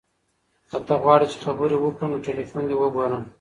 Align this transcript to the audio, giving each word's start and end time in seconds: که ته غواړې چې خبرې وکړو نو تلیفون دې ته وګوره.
که 0.69 0.77
ته 0.87 0.95
غواړې 1.03 1.25
چې 1.31 1.37
خبرې 1.45 1.77
وکړو 1.79 2.09
نو 2.11 2.23
تلیفون 2.27 2.63
دې 2.69 2.75
ته 2.77 2.79
وګوره. 2.81 3.19